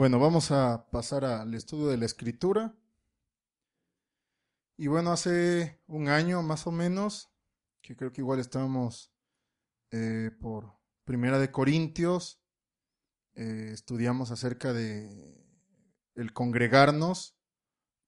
[0.00, 2.74] Bueno, vamos a pasar al estudio de la escritura.
[4.78, 7.30] Y bueno, hace un año más o menos,
[7.82, 9.12] que creo que igual estábamos
[9.90, 10.72] eh, por
[11.04, 12.42] Primera de Corintios,
[13.34, 15.46] eh, estudiamos acerca de
[16.14, 17.38] el congregarnos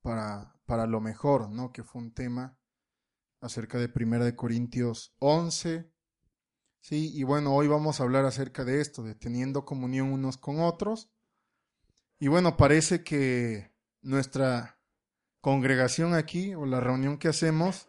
[0.00, 1.72] para, para lo mejor, ¿no?
[1.72, 2.58] Que fue un tema
[3.42, 5.92] acerca de Primera de Corintios 11.
[6.80, 10.58] Sí, y bueno, hoy vamos a hablar acerca de esto, de teniendo comunión unos con
[10.58, 11.11] otros.
[12.22, 14.78] Y bueno, parece que nuestra
[15.40, 17.88] congregación aquí o la reunión que hacemos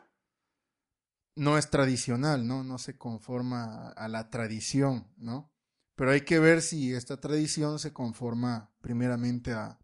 [1.36, 2.64] no es tradicional, ¿no?
[2.64, 5.54] No se conforma a la tradición, ¿no?
[5.94, 9.80] Pero hay que ver si esta tradición se conforma primeramente a,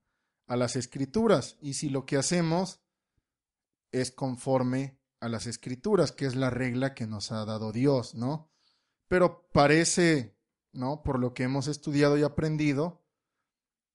[0.48, 2.82] a las escrituras y si lo que hacemos
[3.92, 8.52] es conforme a las escrituras, que es la regla que nos ha dado Dios, ¿no?
[9.08, 10.40] Pero parece,
[10.72, 11.04] ¿no?
[11.04, 13.06] Por lo que hemos estudiado y aprendido,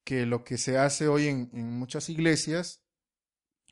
[0.04, 2.82] que lo que se hace hoy en, muchas iglesias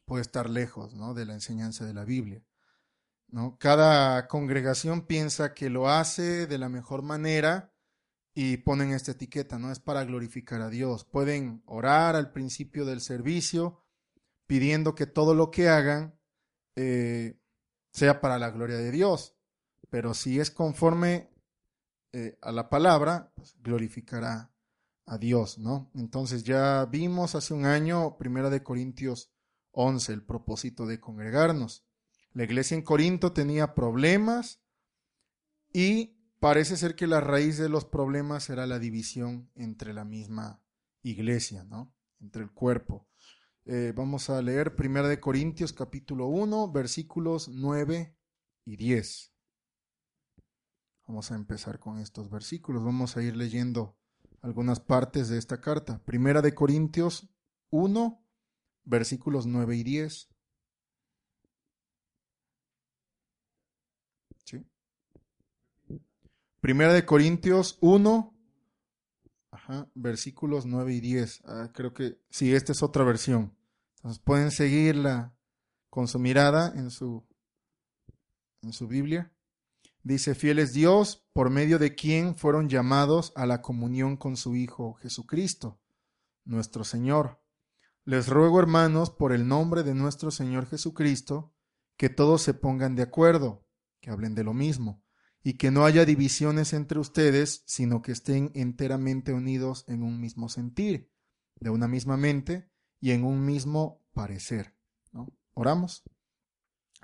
[0.07, 1.15] puede estar lejos ¿no?
[1.15, 2.43] de la enseñanza de la Biblia.
[3.29, 3.57] ¿no?
[3.59, 7.73] Cada congregación piensa que lo hace de la mejor manera
[8.35, 9.71] y ponen esta etiqueta, ¿no?
[9.71, 11.05] Es para glorificar a Dios.
[11.05, 13.85] Pueden orar al principio del servicio
[14.47, 16.19] pidiendo que todo lo que hagan
[16.77, 17.39] eh,
[17.93, 19.37] sea para la gloria de Dios.
[19.91, 21.31] Pero si es conforme
[22.13, 24.52] eh, a la palabra, pues glorificará
[25.07, 25.91] a Dios, ¿no?
[25.95, 29.33] Entonces ya vimos hace un año, primera de Corintios
[29.73, 31.85] 11, el propósito de congregarnos.
[32.33, 34.63] La iglesia en Corinto tenía problemas
[35.73, 40.63] y parece ser que la raíz de los problemas era la división entre la misma
[41.03, 41.95] iglesia, ¿no?
[42.21, 43.09] Entre el cuerpo.
[43.65, 48.17] Eh, vamos a leer Primera de Corintios capítulo 1, versículos 9
[48.65, 49.33] y 10.
[51.07, 52.85] Vamos a empezar con estos versículos.
[52.85, 53.99] Vamos a ir leyendo
[54.43, 56.03] algunas partes de esta carta.
[56.05, 57.29] Primera de Corintios
[57.71, 58.23] 1,
[58.85, 60.29] versículos 9 y 10.
[64.45, 64.67] ¿Sí?
[66.61, 68.37] Primera de Corintios 1,
[69.53, 71.43] ajá, versículos 9 y 10.
[71.47, 73.57] Ah, creo que sí, esta es otra versión.
[73.97, 75.35] Entonces pueden seguirla
[75.89, 77.25] con su mirada en su,
[78.63, 79.33] en su Biblia.
[80.03, 84.57] Dice, fiel es Dios, por medio de quien fueron llamados a la comunión con su
[84.57, 85.81] Hijo Jesucristo,
[86.45, 87.43] nuestro Señor
[88.05, 91.55] les ruego, hermanos, por el nombre de nuestro Señor Jesucristo,
[91.97, 93.65] que todos se pongan de acuerdo,
[94.01, 95.05] que hablen de lo mismo,
[95.45, 100.49] y que no haya divisiones entre ustedes, sino que estén enteramente unidos en un mismo
[100.49, 101.13] sentir,
[101.61, 102.69] de una misma mente
[103.01, 104.75] y en un mismo parecer.
[105.55, 106.03] Oramos.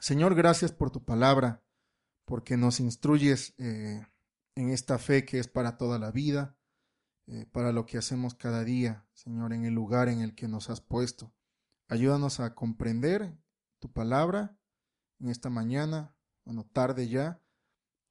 [0.01, 1.63] Señor, gracias por tu palabra,
[2.29, 4.07] porque nos instruyes eh,
[4.55, 6.59] en esta fe que es para toda la vida
[7.31, 10.71] eh, para lo que hacemos cada día, Señor, en el lugar en el que nos
[10.71, 11.35] has puesto.
[11.87, 13.37] Ayúdanos a comprender
[13.81, 14.59] tu palabra
[15.21, 16.17] en esta mañana,
[16.47, 17.43] bueno, tarde ya,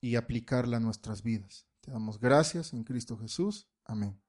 [0.02, 1.68] y aplicarla a nuestras vidas.
[1.82, 3.68] Te damos gracias en Cristo Jesús.
[3.86, 4.22] Amén.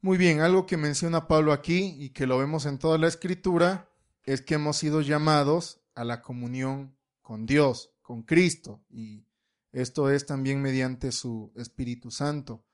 [0.00, 3.88] Muy bien, algo que menciona Pablo aquí y que lo vemos en toda la escritura
[4.24, 9.26] es que hemos sido llamados a la comunión con Dios, con Cristo, y
[9.72, 12.64] esto es también mediante su Espíritu Santo.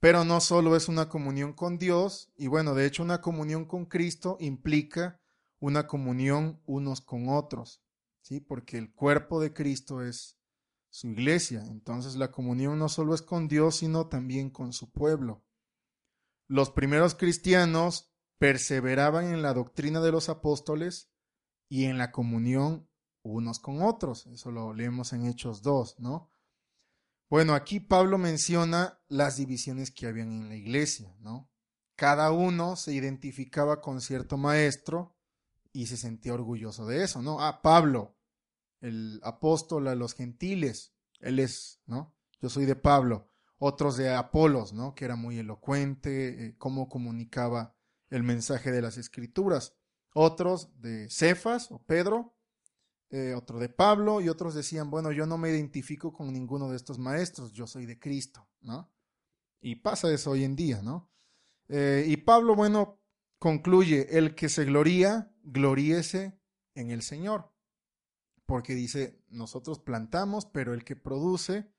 [0.00, 3.86] Pero no solo es una comunión con Dios, y bueno, de hecho una comunión con
[3.86, 5.20] Cristo implica
[5.58, 7.82] una comunión unos con otros,
[8.22, 8.40] ¿sí?
[8.40, 10.38] Porque el cuerpo de Cristo es
[10.90, 11.64] su iglesia.
[11.66, 15.44] Entonces la comunión no solo es con Dios, sino también con su pueblo.
[16.46, 21.10] Los primeros cristianos perseveraban en la doctrina de los apóstoles
[21.68, 22.87] y en la comunión
[23.32, 24.26] unos con otros.
[24.26, 26.30] Eso lo leemos en Hechos 2, ¿no?
[27.30, 31.50] Bueno, aquí Pablo menciona las divisiones que habían en la iglesia, ¿no?
[31.94, 35.14] Cada uno se identificaba con cierto maestro
[35.72, 37.42] y se sentía orgulloso de eso, ¿no?
[37.42, 38.16] Ah, Pablo,
[38.80, 42.14] el apóstol a los gentiles, él es, ¿no?
[42.40, 43.28] Yo soy de Pablo.
[43.58, 44.94] Otros de Apolos, ¿no?
[44.94, 47.74] Que era muy elocuente, eh, cómo comunicaba
[48.08, 49.74] el mensaje de las escrituras.
[50.14, 52.37] Otros de Cefas o Pedro,
[53.10, 56.76] eh, otro de Pablo, y otros decían, bueno, yo no me identifico con ninguno de
[56.76, 58.92] estos maestros, yo soy de Cristo, ¿no?
[59.60, 61.10] Y pasa eso hoy en día, ¿no?
[61.68, 63.00] Eh, y Pablo, bueno,
[63.38, 66.38] concluye, el que se gloría, gloríese
[66.74, 67.52] en el Señor,
[68.46, 71.72] porque dice, nosotros plantamos, pero el que produce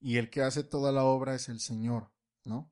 [0.00, 2.10] y el que hace toda la obra es el Señor,
[2.44, 2.70] ¿no?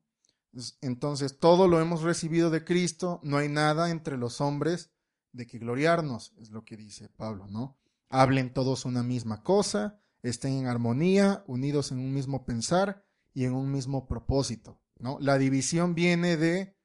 [0.81, 4.91] Entonces, todo lo hemos recibido de Cristo, no hay nada entre los hombres
[5.33, 7.77] de que gloriarnos, es lo que dice Pablo, ¿no?
[8.09, 13.53] Hablen todos una misma cosa, estén en armonía, unidos en un mismo pensar y en
[13.53, 14.79] un mismo propósito.
[14.97, 15.17] ¿no?
[15.19, 16.75] La división viene de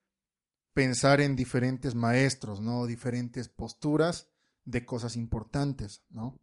[0.73, 2.87] pensar en diferentes maestros, ¿no?
[2.87, 4.29] Diferentes posturas
[4.65, 6.41] de cosas importantes, ¿no?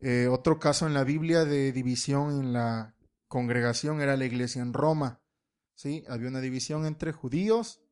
[0.00, 2.96] Eh, otro caso en la Biblia de división en la
[3.28, 5.22] congregación era la iglesia en Roma,
[5.74, 6.04] ¿sí?
[6.08, 7.82] Había una división entre judíos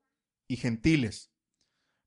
[0.47, 1.31] y gentiles.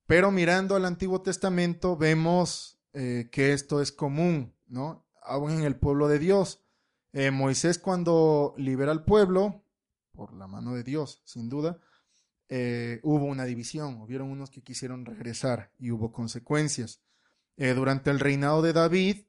[0.07, 5.07] Pero mirando al Antiguo Testamento vemos eh, que esto es común, ¿no?
[5.23, 6.61] Aún en el pueblo de Dios.
[7.13, 9.63] Eh, Moisés cuando libera al pueblo,
[10.11, 11.79] por la mano de Dios, sin duda,
[12.49, 17.01] eh, hubo una división, hubieron unos que quisieron regresar y hubo consecuencias.
[17.57, 19.27] Durante el reinado de David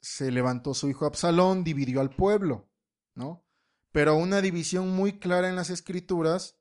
[0.00, 2.70] se levantó su hijo Absalón, dividió al pueblo,
[3.14, 3.44] ¿no?
[3.92, 6.58] Pero una división muy clara en las escrituras,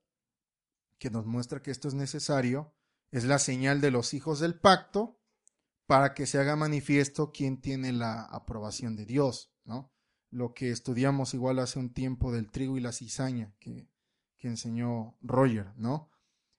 [0.98, 2.74] que nos muestra que esto es necesario,
[3.12, 5.22] es la señal de los hijos del pacto
[5.86, 9.92] para que se haga manifiesto quién tiene la aprobación de Dios, ¿no?
[10.32, 13.90] Lo que estudiamos igual hace un tiempo del trigo y la cizaña, que
[14.38, 16.12] que enseñó Roger, ¿no?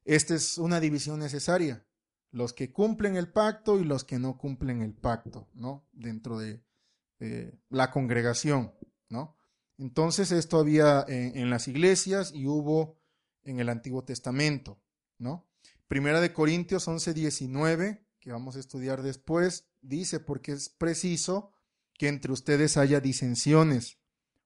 [0.04, 1.86] Esta es una división necesaria.
[2.30, 5.88] Los que cumplen el pacto y los que no cumplen el pacto, ¿no?
[5.92, 6.62] Dentro de
[7.70, 8.74] la congregación,
[9.08, 9.36] ¿no?
[9.78, 12.98] Entonces esto había en, en, las iglesias y hubo
[13.42, 14.82] en el Antiguo Testamento,
[15.18, 15.48] ¿no?
[15.88, 21.52] Primera de Corintios 11, 19, que vamos a estudiar después, dice, porque es preciso
[21.94, 24.00] que entre ustedes haya disensiones,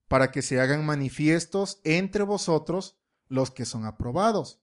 [0.07, 4.61] para que se hagan manifiestos entre vosotros los que son aprobados.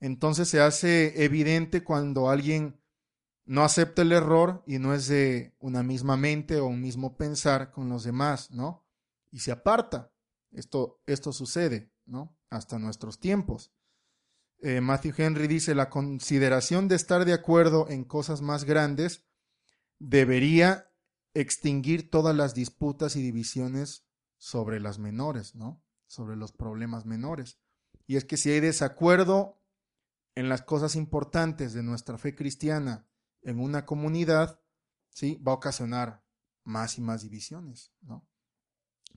[0.00, 2.80] Entonces se hace evidente cuando alguien
[3.44, 7.70] no acepta el error y no es de una misma mente o un mismo pensar
[7.70, 8.84] con los demás, ¿no?
[9.30, 10.10] Y se aparta.
[10.50, 12.36] Esto, esto sucede, ¿no?
[12.50, 13.70] Hasta nuestros tiempos.
[14.60, 19.26] Eh, Matthew Henry dice, la consideración de estar de acuerdo en cosas más grandes
[19.98, 20.90] debería
[21.34, 24.06] extinguir todas las disputas y divisiones
[24.38, 25.82] sobre las menores, ¿no?
[26.06, 27.58] Sobre los problemas menores.
[28.06, 29.60] Y es que si hay desacuerdo
[30.34, 33.06] en las cosas importantes de nuestra fe cristiana
[33.42, 34.60] en una comunidad,
[35.10, 35.36] ¿sí?
[35.36, 36.24] va a ocasionar
[36.64, 38.26] más y más divisiones, ¿no?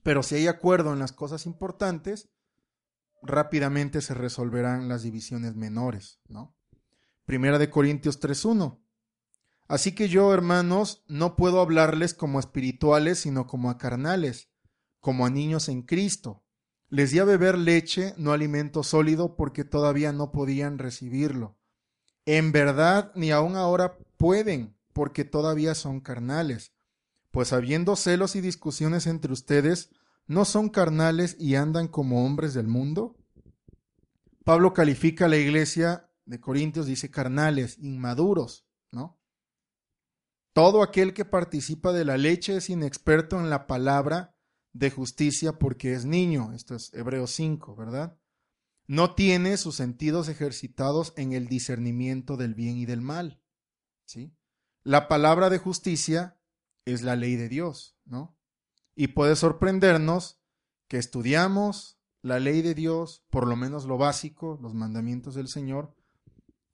[0.02, 2.30] Pero si hay acuerdo en las cosas importantes,
[3.22, 6.56] rápidamente se resolverán las divisiones menores, ¿no?
[7.24, 8.80] Primera de Corintios 3.1.
[9.68, 14.50] Así que yo, hermanos, no puedo hablarles como espirituales, sino como a carnales,
[14.98, 16.42] como a niños en Cristo.
[16.88, 21.56] Les di a beber leche, no alimento sólido, porque todavía no podían recibirlo.
[22.26, 26.72] En verdad, ni aun ahora pueden, porque todavía son carnales.
[27.30, 29.90] Pues habiendo celos y discusiones entre ustedes,
[30.30, 33.16] ¿no son carnales y andan como hombres del mundo?
[34.44, 39.20] Pablo califica a la iglesia de Corintios, dice carnales, inmaduros, ¿no?
[40.52, 44.36] Todo aquel que participa de la leche es inexperto en la palabra
[44.72, 46.52] de justicia porque es niño.
[46.52, 48.16] Esto es Hebreos 5, ¿verdad?
[48.86, 53.42] No tiene sus sentidos ejercitados en el discernimiento del bien y del mal.
[54.04, 54.32] ¿Sí?
[54.84, 56.40] La palabra de justicia
[56.84, 58.39] es la ley de Dios, ¿no?
[58.94, 60.40] Y puede sorprendernos
[60.88, 65.94] que estudiamos la ley de Dios, por lo menos lo básico, los mandamientos del Señor,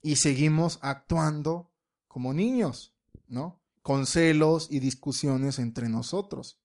[0.01, 1.71] y seguimos actuando
[2.07, 2.95] como niños,
[3.27, 3.61] ¿no?
[3.81, 6.59] Con celos y discusiones entre nosotros.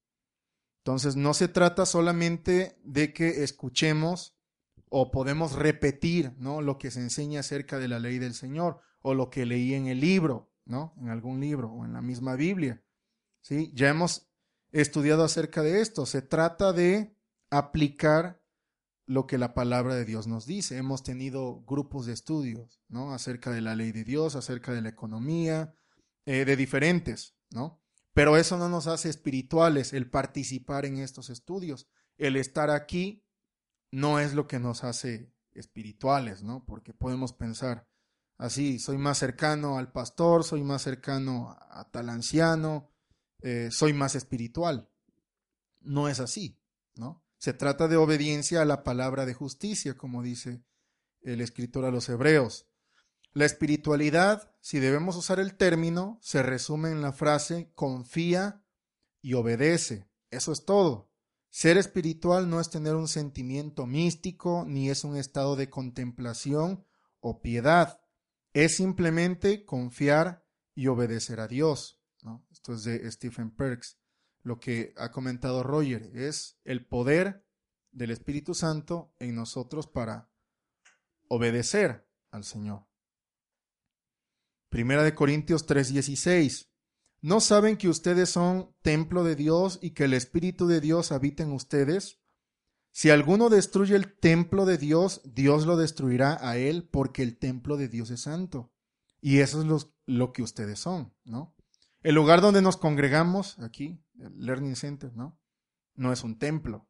[0.79, 4.37] Entonces, no se trata solamente de que escuchemos
[4.89, 6.61] o podemos repetir, ¿no?
[6.61, 9.87] Lo que se enseña acerca de la ley del Señor o lo que leí en
[9.87, 10.95] el libro, ¿no?
[10.99, 12.83] En algún libro o en la misma Biblia.
[13.41, 13.73] ¿Sí?
[13.75, 14.32] Ya hemos
[14.73, 16.07] estudiado acerca de esto.
[16.07, 17.17] Se trata de
[17.51, 18.43] aplicar
[19.07, 20.79] lo que la palabra de Dios nos dice.
[20.79, 23.13] Hemos tenido grupos de estudios, ¿no?
[23.13, 25.75] Acerca de la ley de Dios, acerca de la economía,
[26.25, 27.83] eh, de diferentes, ¿no?
[28.15, 31.89] Pero eso no nos hace espirituales, el participar en estos estudios.
[32.17, 33.27] El estar aquí
[33.91, 36.65] no es lo que nos hace espirituales, ¿no?
[36.65, 37.89] Porque podemos pensar
[38.39, 42.92] así, soy más cercano al pastor, soy más cercano a tal anciano,
[43.43, 44.89] eh, soy más espiritual.
[45.81, 46.61] No es así,
[46.95, 47.25] ¿no?
[47.39, 50.65] Se trata de obediencia a la palabra de justicia, como dice
[51.23, 52.69] el escritor a los hebreos.
[53.33, 58.63] La espiritualidad, si debemos usar el término, se resume en la frase confía
[59.23, 60.09] y obedece.
[60.31, 61.11] Eso es todo.
[61.49, 66.85] Ser espiritual no es tener un sentimiento místico, ni es un estado de contemplación
[67.21, 68.01] o piedad.
[68.53, 72.02] Es simplemente confiar y obedecer a Dios.
[72.51, 73.99] Esto es de Stephen Perks.
[74.43, 77.47] Lo que ha comentado Roger es el poder
[77.91, 80.31] del Espíritu Santo en nosotros para
[81.29, 82.87] obedecer al Señor.
[84.69, 86.71] Primera de Corintios 3:16.
[87.21, 91.43] ¿No saben que ustedes son templo de Dios y que el Espíritu de Dios habita
[91.43, 92.21] en ustedes?
[92.91, 97.77] Si alguno destruye el templo de Dios, Dios lo destruirá a él porque el templo
[97.77, 98.73] de Dios es santo.
[99.21, 101.55] Y eso es lo, que ustedes son, ¿no?
[102.03, 105.39] El lugar donde nos congregamos, aquí, el Learning Center, ¿no?
[105.95, 106.89] No es un templo,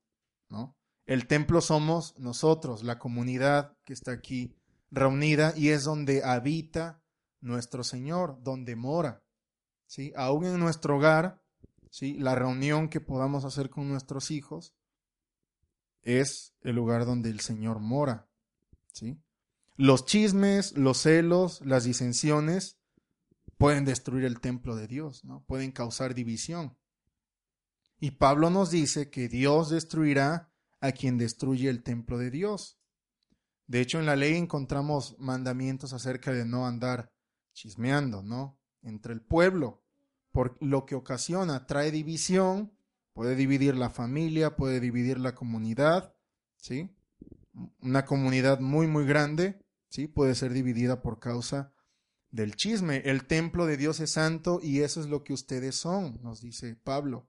[0.48, 0.76] ¿no?
[1.04, 4.54] El templo somos nosotros, la comunidad que está aquí
[4.90, 7.02] reunida y es donde habita
[7.40, 9.24] nuestro Señor, donde mora.
[9.86, 10.12] ¿sí?
[10.16, 11.42] Aún en nuestro hogar,
[11.90, 12.14] ¿sí?
[12.18, 14.74] la reunión que podamos hacer con nuestros hijos
[16.02, 18.28] es el lugar donde el Señor mora.
[18.92, 19.18] ¿sí?
[19.76, 22.78] Los chismes, los celos, las disensiones
[23.62, 25.44] pueden destruir el templo de Dios, ¿no?
[25.44, 26.76] pueden causar división.
[28.00, 32.80] Y Pablo nos dice que Dios destruirá a quien destruye el templo de Dios.
[33.68, 37.12] De hecho, en la ley encontramos mandamientos acerca de no andar
[37.52, 38.58] chismeando, ¿no?
[38.82, 39.84] Entre el pueblo,
[40.32, 42.72] por lo que ocasiona, trae división,
[43.12, 46.16] puede dividir la familia, puede dividir la comunidad,
[46.56, 46.90] ¿sí?
[47.80, 50.08] Una comunidad muy, muy grande, ¿sí?
[50.08, 51.72] Puede ser dividida por causa
[52.32, 53.02] del chisme.
[53.04, 56.74] El templo de Dios es santo y eso es lo que ustedes son, nos dice
[56.74, 57.28] Pablo.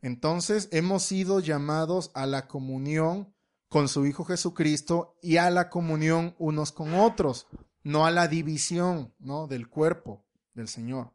[0.00, 3.34] Entonces, hemos sido llamados a la comunión
[3.68, 7.46] con su Hijo Jesucristo y a la comunión unos con otros
[7.82, 9.46] no a la división, ¿no?
[9.46, 11.12] del cuerpo del Señor,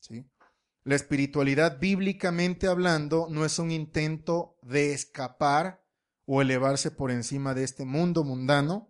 [0.00, 0.26] ¿sí?
[0.84, 5.82] La espiritualidad bíblicamente hablando no es un intento de escapar
[6.26, 8.88] o elevarse por encima de este mundo mundano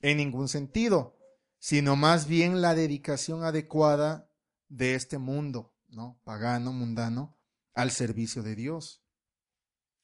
[0.00, 1.17] en ningún sentido,
[1.58, 4.30] sino más bien la dedicación adecuada
[4.68, 6.20] de este mundo, ¿no?
[6.24, 7.36] pagano, mundano,
[7.74, 9.02] al servicio de Dios.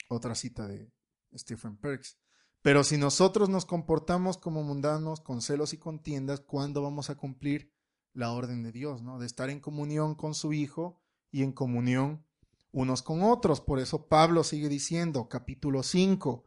[0.08, 0.92] Otra cita de
[1.34, 2.18] Stephen Perks.
[2.62, 7.74] Pero si nosotros nos comportamos como mundanos con celos y contiendas, ¿cuándo vamos a cumplir
[8.14, 9.18] la orden de Dios, ¿no?
[9.18, 12.24] De estar en comunión con su Hijo y en comunión
[12.72, 13.60] unos con otros.
[13.60, 16.44] Por eso Pablo sigue diciendo, capítulo 5,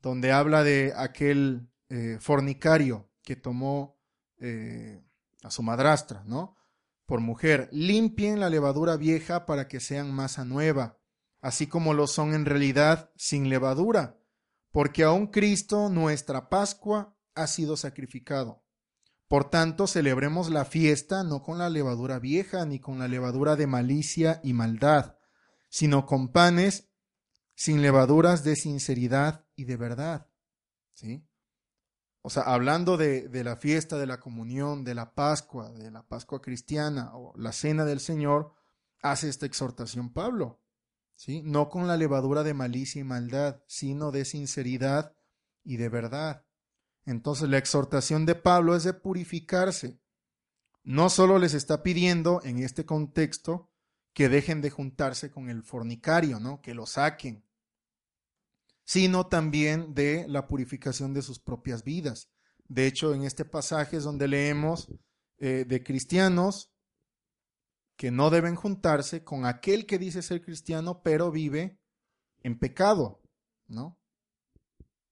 [0.00, 3.97] donde habla de aquel eh, fornicario que tomó
[4.40, 5.02] eh,
[5.42, 6.56] a su madrastra, ¿no?
[7.06, 10.98] Por mujer, limpien la levadura vieja para que sean masa nueva,
[11.40, 14.18] así como lo son en realidad sin levadura
[14.70, 18.64] porque aún Cristo, nuestra Pascua, ha sido sacrificado.
[19.26, 23.66] Por tanto, celebremos la fiesta no con la levadura vieja, ni con la levadura de
[23.66, 25.16] malicia y maldad,
[25.68, 26.90] sino con panes
[27.54, 30.30] sin levaduras de sinceridad y de verdad.
[30.94, 31.27] ¿Sí?
[32.28, 36.02] O sea, hablando de, de la fiesta de la comunión, de la Pascua, de la
[36.02, 38.52] Pascua cristiana o la cena del Señor,
[39.00, 40.60] hace esta exhortación Pablo.
[41.42, 45.16] No con la levadura de malicia y maldad, sino de sinceridad
[45.64, 46.44] y de verdad.
[47.06, 49.98] Entonces la exhortación de Pablo es de purificarse.
[50.82, 53.70] No solo les está pidiendo en este contexto
[54.12, 56.60] que dejen de juntarse con el fornicario, ¿no?
[56.60, 57.47] Que lo saquen,
[58.88, 62.30] sino también de la purificación de sus propias vidas.
[62.68, 64.90] De hecho, en este pasaje es donde leemos
[65.36, 66.72] eh, de cristianos
[67.96, 71.78] que no deben juntarse con aquel que dice ser cristiano, pero vive
[72.42, 73.20] en pecado,
[73.66, 73.98] ¿no?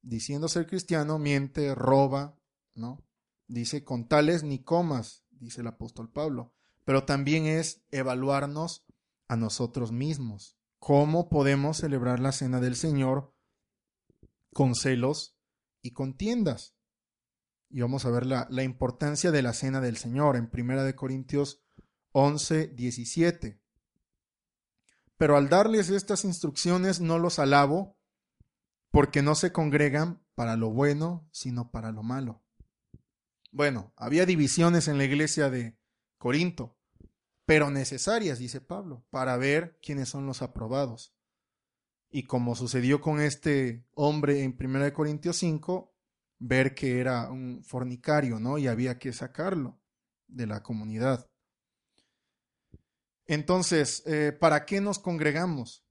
[0.00, 2.35] Diciendo ser cristiano, miente, roba,
[2.75, 3.04] ¿no?
[3.47, 6.54] Dice, con tales ni comas, dice el apóstol Pablo.
[6.87, 8.87] Pero también es evaluarnos
[9.28, 10.56] a nosotros mismos.
[10.78, 13.36] ¿Cómo podemos celebrar la cena del Señor
[14.56, 15.36] con celos
[15.82, 16.75] y contiendas?
[17.68, 20.94] Y vamos a ver la, la importancia de la cena del Señor en Primera de
[20.94, 21.62] Corintios
[22.12, 23.60] 11, 17.
[25.18, 27.98] Pero al darles estas instrucciones no los alabo,
[28.90, 32.42] porque no se congregan para lo bueno, sino para lo malo.
[33.52, 35.78] Bueno, había divisiones en la iglesia de
[36.16, 36.78] Corinto,
[37.44, 41.14] pero necesarias, dice Pablo, para ver quiénes son los aprobados.
[42.16, 45.94] Y como sucedió con este hombre en 1 Corintios 5,
[46.38, 48.56] ver que era un fornicario, ¿no?
[48.56, 49.78] Y había que sacarlo
[50.26, 51.28] de la comunidad.
[53.26, 55.85] Entonces, eh, ¿para qué nos congregamos?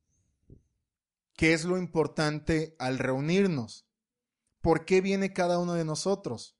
[1.36, 3.88] ¿Qué es lo importante al reunirnos?
[4.62, 6.58] ¿Por qué viene cada uno de nosotros?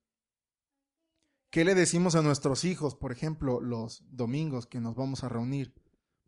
[1.50, 5.74] ¿Qué le decimos a nuestros hijos, por ejemplo, los domingos que nos vamos a reunir?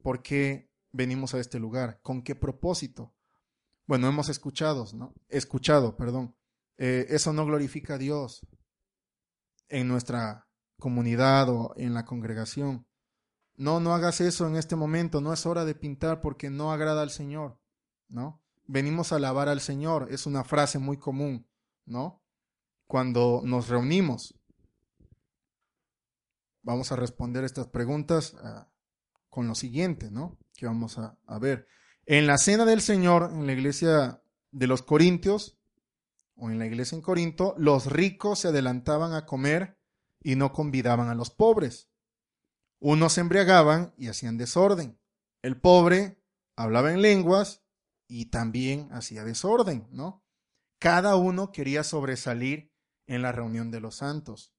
[0.02, 2.00] ¿Por qué venimos a este lugar?
[2.02, 3.14] ¿Con qué propósito?
[3.88, 5.14] Bueno, hemos escuchado, ¿no?
[5.30, 6.36] Escuchado, perdón.
[6.78, 8.46] Eh, eso no glorifica a Dios
[9.70, 12.86] en nuestra comunidad o en la congregación.
[13.56, 17.02] No, no hagas eso en este momento, no es hora de pintar porque no agrada
[17.02, 17.60] al Señor,
[18.08, 18.44] ¿no?
[18.68, 21.48] Venimos a alabar al Señor, es una frase muy común,
[21.86, 22.22] ¿no?
[22.86, 24.38] Cuando nos reunimos.
[26.62, 28.70] Vamos a responder estas preguntas ah,
[29.30, 30.38] con lo siguiente, ¿no?
[30.54, 31.68] Que vamos a, a ver.
[32.10, 35.58] En la cena del Señor, en la iglesia de los corintios,
[36.38, 39.78] o en la iglesia en Corinto, los ricos se adelantaban a comer
[40.24, 41.90] y no convidaban a los pobres.
[42.80, 44.98] Unos se embriagaban y hacían desorden.
[45.42, 46.24] El pobre
[46.56, 47.66] hablaba en lenguas
[48.08, 50.24] y también hacía desorden, ¿no?
[50.80, 52.72] Cada uno quería sobresalir
[53.08, 54.54] en la reunión de los santos,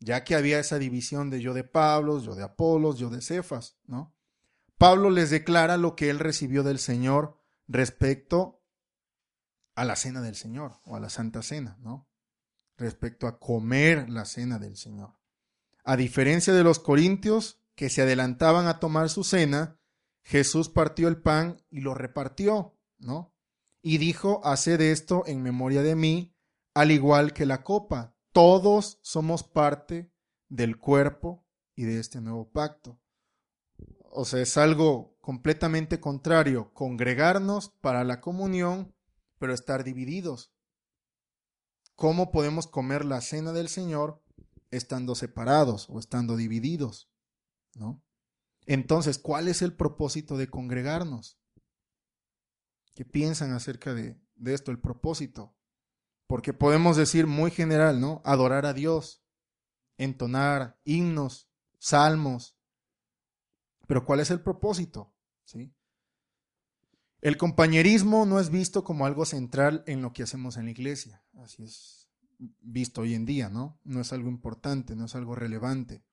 [0.00, 3.76] ya que había esa división de yo de Pablo, yo de Apolos, yo de Cefas,
[3.84, 4.14] ¿no?
[4.78, 8.62] Pablo les declara lo que él recibió del Señor respecto
[9.74, 12.08] a la cena del Señor o a la Santa Cena, ¿no?
[12.76, 15.14] Respecto a comer la cena del Señor.
[15.84, 19.78] A diferencia de los corintios que se adelantaban a tomar su cena,
[20.22, 23.34] Jesús partió el pan y lo repartió, ¿no?
[23.82, 26.34] Y dijo, haced esto en memoria de mí,
[26.72, 28.16] al igual que la copa.
[28.32, 30.12] Todos somos parte
[30.48, 32.98] del cuerpo y de este nuevo pacto.
[34.16, 38.94] O sea, es algo completamente contrario, congregarnos para la comunión
[39.38, 40.54] pero estar divididos.
[41.96, 44.22] ¿Cómo podemos comer la cena del Señor
[44.70, 47.10] estando separados o estando divididos?
[47.74, 48.02] ¿No?
[48.66, 51.38] Entonces, ¿cuál es el propósito de congregarnos?
[52.94, 55.56] ¿Qué piensan acerca de, de esto, el propósito?
[56.26, 58.22] Porque podemos decir muy general, ¿no?
[58.24, 59.22] Adorar a Dios,
[59.98, 62.56] entonar himnos, salmos.
[63.86, 65.14] Pero ¿cuál es el propósito?
[65.44, 65.74] ¿Sí?
[67.20, 71.24] El compañerismo no es visto como algo central en lo que hacemos en la iglesia.
[71.34, 72.04] Así es
[72.60, 73.80] visto hoy en día, ¿no?
[73.84, 76.04] No es algo importante, no es algo relevante.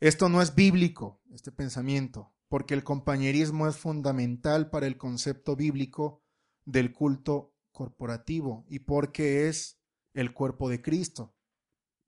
[0.00, 6.24] Esto no es bíblico, este pensamiento, porque el compañerismo es fundamental para el concepto bíblico
[6.64, 9.78] del culto corporativo y porque es
[10.14, 11.36] el cuerpo de Cristo.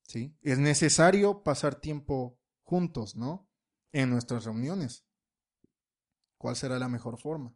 [0.03, 0.37] ¿Sí?
[0.43, 3.49] Es necesario pasar tiempo juntos, ¿no?
[3.93, 5.05] En nuestras reuniones.
[6.39, 7.55] ¿Cuál será la mejor forma?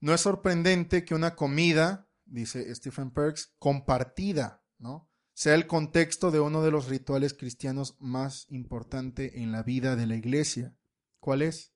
[0.00, 5.12] No es sorprendente que una comida, dice Stephen Perks, compartida, ¿no?
[5.34, 10.06] sea el contexto de uno de los rituales cristianos más importante en la vida de
[10.06, 10.76] la iglesia.
[11.20, 11.74] ¿Cuál es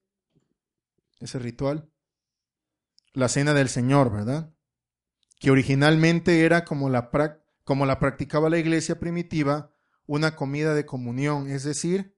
[1.21, 1.90] ese ritual?
[3.12, 4.55] La cena del Señor, ¿verdad?
[5.38, 7.11] Que originalmente era como la,
[7.64, 9.73] como la practicaba la iglesia primitiva,
[10.07, 12.15] una comida de comunión, es decir,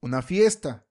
[0.00, 0.88] una fiesta,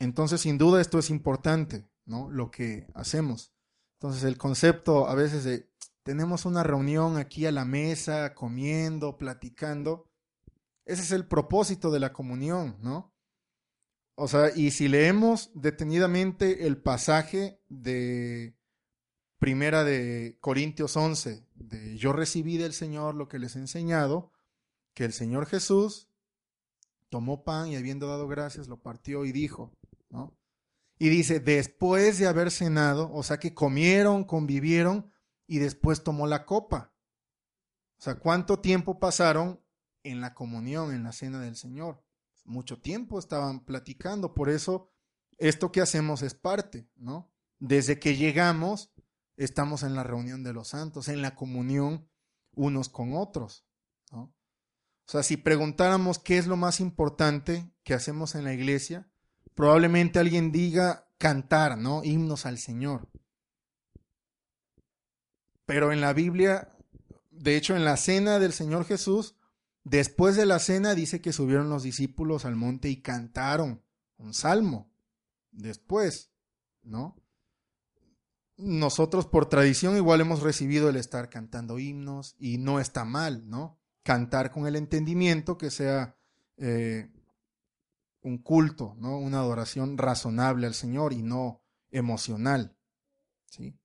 [0.00, 2.30] Entonces, sin duda, esto es importante, ¿no?
[2.30, 3.52] Lo que hacemos.
[3.98, 5.70] Entonces, el concepto a veces de
[6.02, 10.10] tenemos una reunión aquí a la mesa, comiendo, platicando.
[10.86, 13.14] Ese es el propósito de la comunión, ¿no?
[14.16, 18.56] O sea, y si leemos detenidamente el pasaje de
[19.38, 24.32] Primera de Corintios 11, de yo recibí del Señor lo que les he enseñado,
[24.94, 26.08] que el Señor Jesús
[27.08, 29.72] tomó pan y habiendo dado gracias, lo partió y dijo,
[30.98, 35.10] y dice, después de haber cenado, o sea que comieron, convivieron
[35.46, 36.92] y después tomó la copa.
[37.98, 39.60] O sea, ¿cuánto tiempo pasaron
[40.02, 42.04] en la comunión, en la cena del Señor?
[42.44, 44.90] Mucho tiempo estaban platicando, por eso
[45.38, 47.32] esto que hacemos es parte, ¿no?
[47.58, 48.92] Desde que llegamos,
[49.36, 52.08] estamos en la reunión de los santos, en la comunión
[52.54, 53.69] unos con otros, ¿no?
[55.10, 59.10] O sea, si preguntáramos qué es lo más importante que hacemos en la iglesia,
[59.56, 62.04] probablemente alguien diga cantar, ¿no?
[62.04, 63.08] Himnos al Señor.
[65.66, 66.76] Pero en la Biblia,
[67.32, 69.34] de hecho en la cena del Señor Jesús,
[69.82, 73.82] después de la cena dice que subieron los discípulos al monte y cantaron
[74.16, 74.92] un salmo.
[75.50, 76.30] Después,
[76.84, 77.20] ¿no?
[78.56, 83.79] Nosotros por tradición igual hemos recibido el estar cantando himnos y no está mal, ¿no?
[84.02, 86.16] Cantar con el entendimiento que sea
[86.56, 87.10] eh,
[88.22, 89.18] un culto, ¿no?
[89.18, 92.76] Una adoración razonable al Señor y no emocional.
[93.46, 93.78] ¿sí?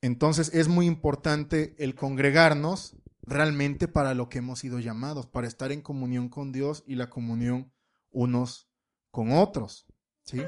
[0.00, 5.70] Entonces es muy importante el congregarnos realmente para lo que hemos sido llamados, para estar
[5.72, 7.72] en comunión con Dios y la comunión
[8.10, 8.68] unos
[9.10, 9.86] con otros.
[10.24, 10.42] ¿sí?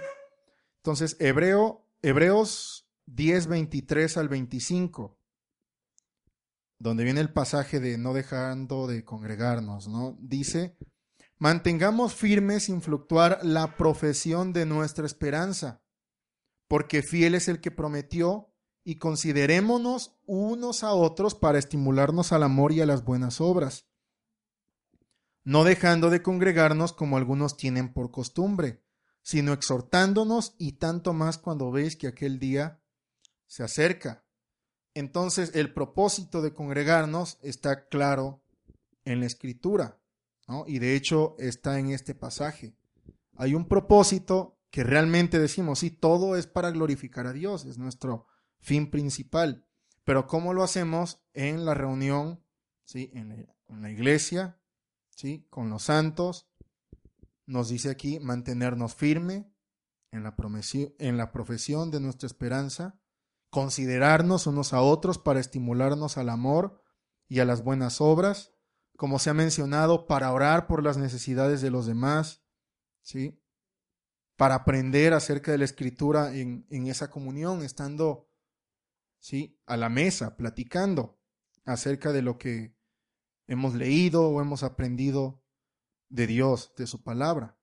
[0.79, 5.19] Entonces, Hebreo, Hebreos 10, 23 al 25,
[6.85, 10.19] donde viene el pasaje de no dejando de congregarnos, ¿no?
[10.21, 10.77] Dice,
[11.39, 15.83] Mantengamos firme sin fluctuar la profesión de nuestra esperanza,
[16.69, 18.51] porque fiel es el que prometió,
[18.85, 23.89] y considerémonos unos a otros para estimularnos al amor y a las buenas obras,
[25.43, 28.85] no dejando de congregarnos como algunos tienen por costumbre,
[29.23, 32.83] sino exhortándonos y tanto más cuando veis que aquel día
[33.47, 34.24] se acerca.
[34.95, 38.43] Entonces el propósito de congregarnos está claro
[39.05, 39.99] en la escritura.
[40.67, 42.75] Y de hecho está en este pasaje.
[43.37, 48.27] Hay un propósito que realmente decimos, sí, todo es para glorificar a Dios, es nuestro
[48.61, 49.67] fin principal.
[50.05, 52.43] Pero ¿cómo lo hacemos en la reunión,
[52.85, 53.11] ¿sí?
[53.15, 53.47] en,
[53.81, 54.61] la, iglesia,
[55.11, 55.47] ¿sí?
[55.49, 56.49] con los santos?
[57.47, 59.51] Nos dice aquí mantenernos firme
[60.11, 60.35] en la,
[60.99, 63.01] en la profesión de nuestra esperanza,
[63.55, 66.83] considerarnos unos a otros para estimularnos al amor
[67.29, 68.53] y a las buenas obras,
[68.97, 72.43] como se ha mencionado, para orar por las necesidades de los demás,
[73.01, 73.41] ¿sí?
[74.35, 78.29] para aprender acerca de la escritura en, esa comunión, estando
[79.21, 79.63] ¿sí?
[79.67, 81.23] a la mesa, platicando
[81.65, 82.77] acerca de lo que
[83.47, 85.45] hemos leído o hemos aprendido
[86.09, 87.57] de Dios, de su palabra.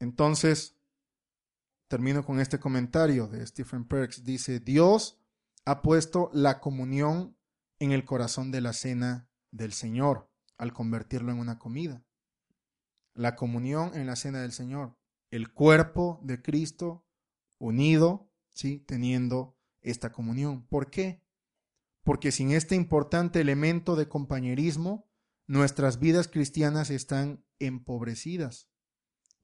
[0.00, 0.79] Entonces,
[1.90, 4.22] termino con este comentario de Stephen Perks.
[4.22, 5.20] Dice, Dios
[5.64, 7.36] ha puesto la comunión
[7.80, 12.04] en el corazón de la cena del Señor al convertirlo en una comida.
[13.12, 14.96] La comunión en la cena del Señor
[15.32, 17.06] el cuerpo de Cristo
[17.58, 18.78] unido, ¿sí?
[18.86, 20.66] Teniendo esta comunión.
[20.66, 21.24] ¿Por qué?
[22.04, 25.08] Porque sin este importante elemento de compañerismo,
[25.48, 28.69] nuestras vidas cristianas están empobrecidas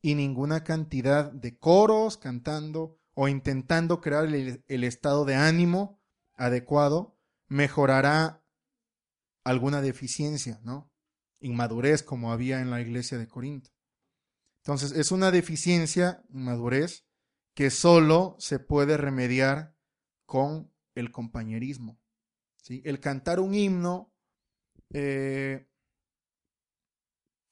[0.07, 6.01] y ninguna cantidad de coros cantando o intentando crear el, estado de ánimo
[6.35, 8.40] adecuado mejorará
[9.42, 10.92] alguna deficiencia, ¿no?
[11.40, 13.71] Inmadurez como había en la iglesia de Corinto.
[14.62, 17.05] Entonces, es una deficiencia, madurez,
[17.53, 19.75] que solo se puede remediar
[20.25, 21.99] con el compañerismo.
[22.62, 22.81] ¿sí?
[22.85, 24.14] El cantar un himno,
[24.90, 25.66] eh,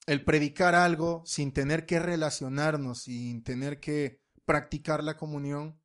[0.05, 5.79] el predicar algo sin tener que relacionarnos, sin tener que practicar la comunión,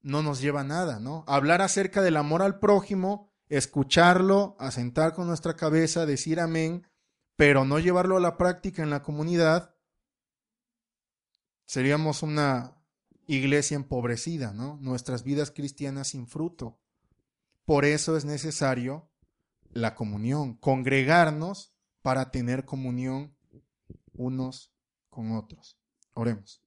[0.00, 1.24] no nos lleva a nada, ¿no?
[1.26, 6.86] Hablar acerca del amor al prójimo, escucharlo, asentar con nuestra cabeza, decir amén,
[7.36, 9.74] pero no llevarlo a la práctica en la comunidad,
[11.66, 12.82] seríamos una
[13.26, 14.78] iglesia empobrecida, ¿no?
[14.80, 16.80] Nuestras vidas cristianas sin fruto.
[17.64, 19.10] Por eso es necesario
[19.70, 23.36] la comunión, congregarnos para tener comunión
[24.12, 24.72] unos
[25.10, 25.78] con otros.
[26.14, 26.62] Oremos.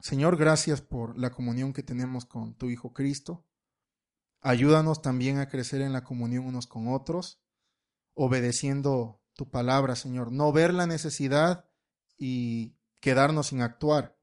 [0.00, 3.44] Señor, gracias por la comunión que tenemos con tu Hijo Cristo.
[4.40, 7.42] Ayúdanos también a crecer en la comunión unos con otros,
[8.14, 10.32] obedeciendo tu palabra, Señor.
[10.32, 11.68] No ver la necesidad
[12.16, 14.18] y quedarnos sin actuar,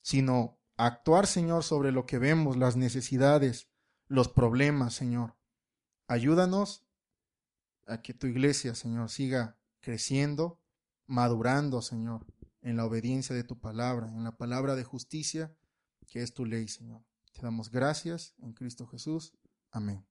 [0.00, 3.68] sino actuar, Señor, sobre lo que vemos, las necesidades,
[4.06, 5.36] los problemas, Señor.
[6.06, 6.84] Ayúdanos
[7.86, 10.61] a que tu iglesia, Señor, siga creciendo,
[11.12, 12.26] madurando, Señor,
[12.62, 15.54] en la obediencia de tu palabra, en la palabra de justicia,
[16.08, 17.04] que es tu ley, Señor.
[17.32, 19.34] Te damos gracias en Cristo Jesús.
[19.70, 20.06] Amén.